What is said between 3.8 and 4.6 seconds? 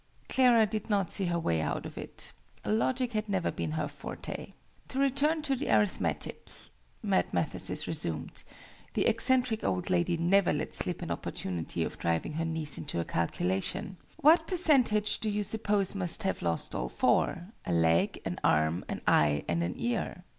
forte.